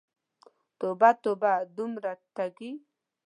توبه، 0.79 1.09
توبه، 1.23 1.53
دومره 1.77 2.11
ټګې! 2.35 2.71